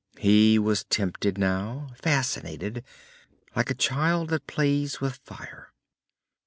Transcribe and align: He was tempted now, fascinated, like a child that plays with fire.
He 0.17 0.57
was 0.57 0.83
tempted 0.85 1.37
now, 1.37 1.89
fascinated, 1.95 2.83
like 3.55 3.69
a 3.69 3.75
child 3.75 4.29
that 4.29 4.47
plays 4.47 4.99
with 4.99 5.17
fire. 5.17 5.73